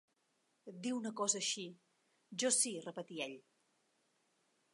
"Dir 0.85 0.93
una 0.99 1.11
cosa 1.19 1.39
així!" 1.45 1.65
"Jo 2.45 2.53
sí", 2.59 2.73
repetí 2.89 3.23
ell. 3.27 3.37